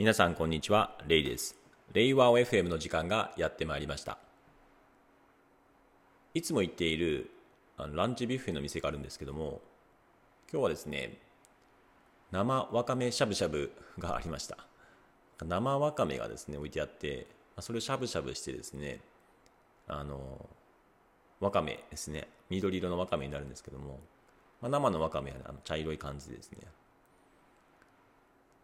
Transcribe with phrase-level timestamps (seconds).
[0.00, 1.56] 皆さんこんにちは、レイです。
[1.92, 4.16] レイワー FM の時間がやってまいりました。
[6.32, 7.30] いつも行っている
[7.76, 9.60] あのランチビュッフェの店があるんですけども、
[10.50, 11.18] 今日はですね、
[12.30, 14.56] 生わかめしゃぶしゃぶがありました。
[15.44, 17.26] 生わかめがですね、置いてあって、
[17.58, 19.00] それをしゃぶしゃぶしてですね、
[19.86, 20.48] あの、
[21.40, 24.00] わかめですね、緑色のわかめになるんですけども、
[24.62, 26.60] まあ、生のわかめはあの茶色い感じですね。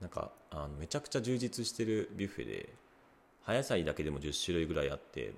[0.01, 2.69] なんかあのめちゃくちゃ充実してるビュッフェで
[3.43, 5.33] 葉野菜だけでも10種類ぐらいあって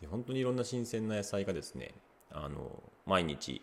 [0.00, 1.92] で本当にいろんな新鮮な野菜がですね
[2.30, 3.60] あの毎日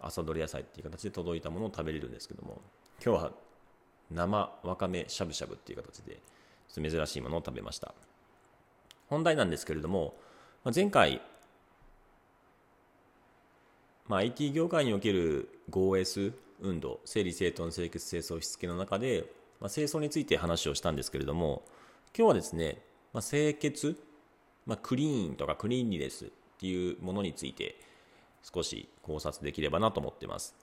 [0.00, 2.60] 朝どれ野菜っていう形で届いたものを食べれるんですけども
[3.04, 3.32] 今日は
[4.10, 6.18] 生わかめしゃぶしゃぶっていう形で
[6.74, 7.94] 珍しいものを食べました。
[9.08, 10.14] 本題なんですけれども
[10.74, 11.22] 前回、
[14.06, 19.24] まあ、IT 業界における 5S 運動整理整頓清潔清掃しつけの中で
[19.60, 21.62] まあ、清掃について話をしたんですけれども
[22.16, 24.00] 今日はですね、まあ、清潔、
[24.66, 26.28] まあ、クリーンとかクリーンリネスっ
[26.58, 27.76] ていうものについて
[28.42, 30.54] 少し考察できればなと思ってます。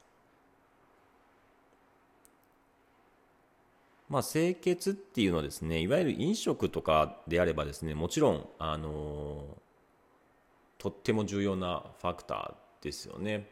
[4.07, 13.49] まあ、清潔っていうのはですねいわゆる飲食とかであればですねもちろん、あのー、とっても重要なファクターですよね。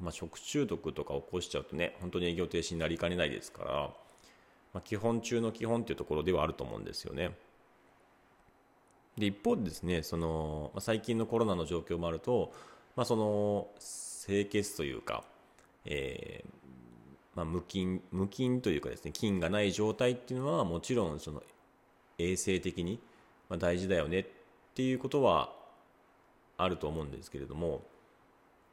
[0.00, 3.90] まあ、食中毒とか起こしちゃうとね本当に営業停止になりかねないですから
[4.72, 7.36] まあ、基本中の基本っていうところではあると思うんですよね。
[9.18, 12.52] で一方でですねその、まあ、最近のコロナの状況もあると、
[12.96, 13.68] まあ、その
[14.24, 15.24] 清潔というか、
[15.84, 16.50] えー
[17.34, 21.42] まあ、無菌無菌というかですね菌がない状態っていうのはもちろんその
[22.18, 23.00] 衛生的に
[23.58, 24.26] 大事だよねっ
[24.74, 25.52] ていうことは
[26.56, 27.82] あると思うんですけれども、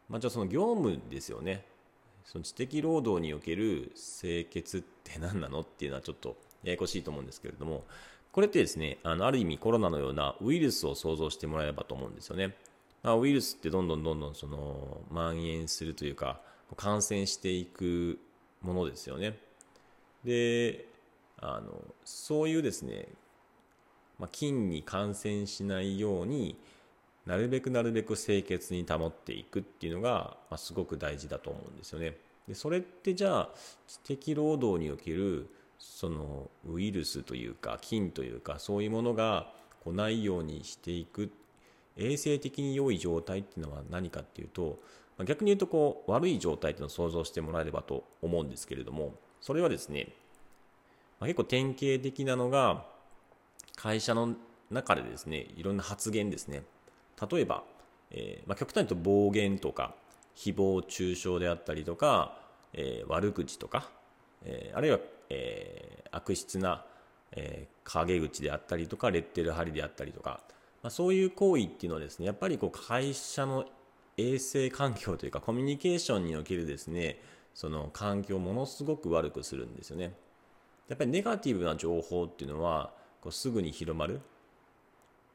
[0.09, 1.65] まあ、じゃあその業務ですよね
[2.27, 7.85] その知的労働における清潔って何なのっていうのはちょっとややこしいと思うんですけれども、
[8.33, 12.53] これってですね、あのある意味コロナのようなウイルスを想像してもらえればと思うんですよね。
[13.01, 16.41] まあ、ウイルスってどんどんどんどんその蔓延するというか、
[16.75, 18.19] 感染していく
[18.61, 19.39] ものですよね。
[20.25, 20.85] で、
[21.39, 23.07] あのそういうですね、
[24.19, 26.57] まあ、菌に感染しないように
[27.27, 32.15] なるべくなるべく清潔に保っていくっていうのが、まあ、すごく大事だと思うんですよね。
[32.47, 33.49] でそれってじゃあ
[33.85, 39.51] 知的労働におけるそのウイルスというか菌というかそういうものが
[39.83, 41.29] こうないようにしていく
[41.97, 44.79] 衛生的に良い状態っていうのは何かっていうと
[45.17, 50.07] ま逆に言うとこう悪い状態っていうのを想像してもらえればと思うんですけれどもそれはですね、
[51.19, 52.85] まあ、結構典型的なのが
[53.75, 54.35] 会社の
[54.71, 56.63] 中でですねいろんな発言ですね
[57.29, 57.63] 例えば、
[58.11, 59.95] えー、まあ、極端に言うと暴言とか
[60.35, 62.37] 誹謗中傷であったりとか、
[62.73, 63.89] えー、悪口とか、
[64.43, 66.85] えー、あるいは、え悪質な、
[67.33, 70.39] え陰口であったりとかレッテル貼りであったりとか、
[70.81, 73.65] まあ、そういう行為っていうのはですねやっぱりこう会社の
[74.17, 77.19] 衛生環境というかコミュニケーションにおけるですね
[77.53, 80.13] その環境をものすごく悪くするんですよね。
[80.87, 84.21] やっぱりネガティブな情報っていうのはこうすぐに広まる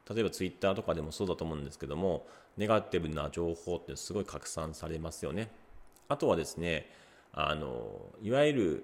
[0.09, 2.25] 例えばツイッターとかでもそうだと思うんですけども
[2.57, 5.49] ネガティブな情報ってすごい拡散されますよね
[6.09, 6.89] あとはですね
[7.31, 8.83] あのいわゆる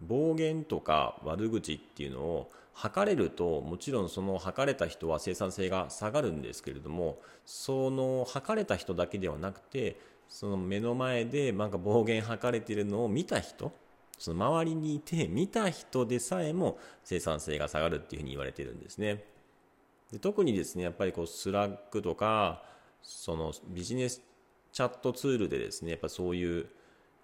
[0.00, 13.72] 暴言とか悪口っていうのを測れるともちろんその測れた人は生産性が下がるんですけれどもその測れた人だけではなくてその目の前でなんか暴言吐かれてるのを見た人
[14.18, 19.24] その周りにいて見た人でさえも生産性が下がるっていうふうに言われてるんですね。
[20.12, 22.62] で特にですねやっぱりこう Slack とか
[23.02, 24.22] そのビジネス
[24.72, 26.66] チャットツールでですねやっぱそういう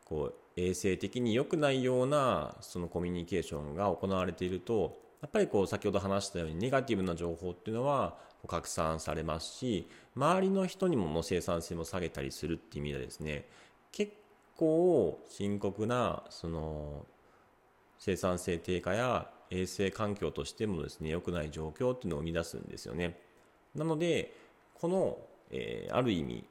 [0.04, 8.16] こう衛生的に良くないようなそのコミュニケーションが行われているとやっぱりこう先ほど話したようにネガティブな情報っていうのは
[8.46, 13.48] 拡散されますし周りの人にも生産性も下げたりするっていう意味でですね
[13.90, 14.12] 結
[14.56, 17.04] 構深刻なその
[17.98, 23.18] 生産性低下や衛生環境としてもですね良くない状況っていうのを生み出すんですよね。
[23.74, 24.34] なので
[24.74, 25.18] この、
[25.50, 26.44] えー、ある意味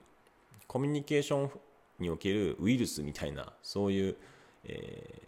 [0.68, 1.52] コミュニケーション
[2.00, 4.16] におけるウイルスみたいなそういう、
[4.66, 5.22] え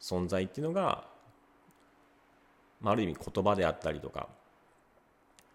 [0.00, 1.04] ー、存在っていうのが、
[2.80, 4.28] まあ、ある意味言葉であったりとか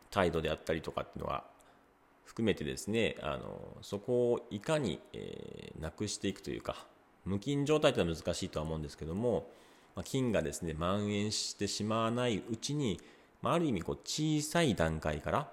[0.09, 1.43] 態度であったりとかっていうのが
[2.25, 6.85] 含めてですねあのそこをいかに、えー、なくしていくというか
[7.25, 9.49] 無菌状態というのは難しいとは思うんですけども
[9.97, 13.01] ま、菌がですね蔓延してしまわないうちに、
[13.41, 15.47] まあ、る意味こう小さい段階から、ま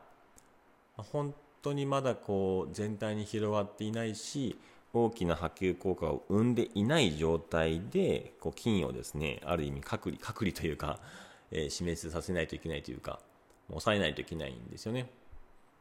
[0.99, 4.56] あ、本当にまだこう全体に広がっていないし
[4.93, 10.99] 大きな波及効果を生んでいない状態でこう菌をですねある意味隔離隔離というか、
[11.50, 13.19] えー、示させないといけないというか
[13.69, 15.08] 抑えないといけないんですよね。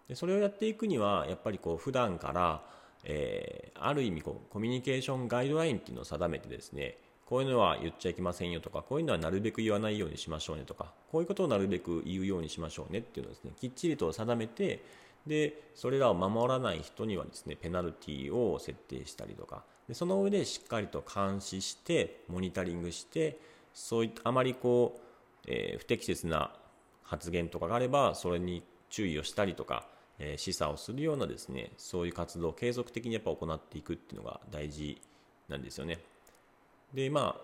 [0.07, 2.63] でそれをやっていくにはやっぱりこう普段から、
[3.03, 6.97] えー、ある意味こうコミュニケーションガイドラインっていうのを定めてですね
[7.33, 14.83] こういうのは言っちゃいけませんよとかこういうのはなるべく言わないようにしましょうねとかこういうことをなるべく言うようにしましょうねっていうのをですねきっちりと定めて
[15.25, 23.39] でそれらを守らない人にはですねペナルティを設定したりとかでその上でしっかりと監視してモニタリングして
[23.73, 26.51] そういったあまりこう、えー、不適切な
[27.01, 29.87] 発言とかがあればそれに注意をしたりとか、
[30.19, 35.01] えー、示唆をするようなですねそういう活動を継続的にやっぱ行っていくっていうのが大事
[35.49, 35.97] なんですよね。
[36.93, 37.35] でまあやっ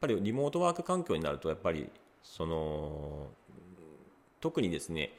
[0.00, 1.88] ぱりリモートワーク環境になるとやっぱり
[2.22, 3.28] その
[4.40, 5.12] 特にですね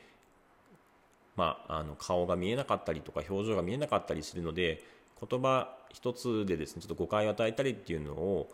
[1.35, 4.83] まあ、あの顔が見えなかったりとか表情が見えなかったりするので
[5.19, 8.49] 言葉一つでですねちょっと誤解を与えたりっていうのを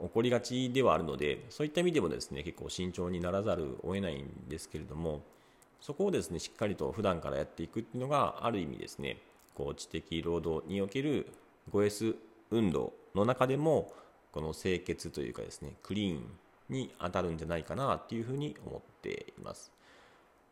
[0.00, 5.22] 起こりがちではあるのでそういった意味でもですね結構慎重にならざるを得ないんですけれども
[5.80, 9.18] そこをですねしっかりと普段からやっていくっていうのがある意味ですね
[9.54, 11.26] こう知的労働における
[11.72, 12.16] 5S
[12.50, 13.92] 運動の中でも
[14.34, 16.24] この清潔というかですねクリーン
[16.68, 19.70] に当たるんじゃないかなっていうふうに思っています。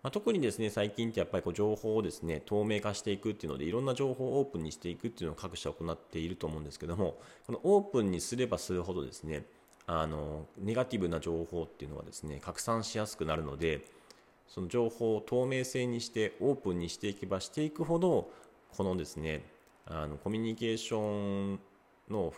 [0.05, 9.44] まあ、特にですね最近ってやっぱりこう情報をですね透明化していくっていうのでいろんな情報をオープンにしていくっていうのを各社行っていると思うんですけどもこのオープンにすればするほどですね
[9.87, 13.84] あのネガティブな情報っていうのはですね拡散しやすくなるので
[14.49, 18.29] その情報を透明性にしてオープンにしていけばしていくほど
[18.76, 19.44] このですね
[19.87, 21.61] あのコミュニケーション
[22.11, 22.32] の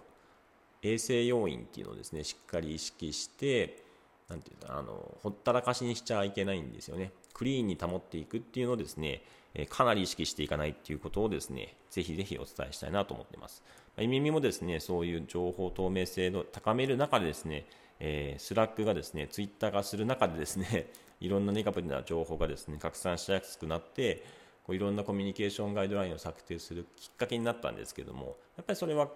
[0.85, 3.83] 衛生要因っていうのをですねしっかり意識して
[4.29, 7.13] なんていうかあのほったらかしにしちゃいけないんですよね。
[7.35, 9.23] クリーンに保っていくっていうのをですね、
[9.69, 13.63] かなり意識していかないっていうことをですね、ぜひぜひお伝えしたいなと思っています。
[13.99, 17.67] イミミもですね、そういう情報透明性を高める中でですね、
[18.01, 20.91] えー、 Slack がですね、ツイッター化する中でですね、
[21.21, 24.25] いろんなネガティブな情報がですね、拡散しやすくなって、
[24.65, 29.11] こういろんなコミュニケーションガイドラインを策定するきっかけになったんですけども、やっぱりそれは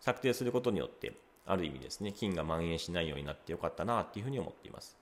[0.00, 1.12] 策定することによって、
[1.46, 4.96] ある意味ですね、菌が蔓延しないようになってよかったなというふうに思っています。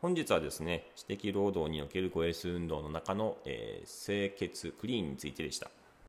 [0.00, 5.70] 本日はですね、知的労働における 5S 運動の中の、えー、清潔、クリーンについてでした。